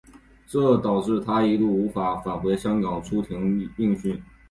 [0.47, 4.19] 这导致他一度无法返回香港出庭应讯。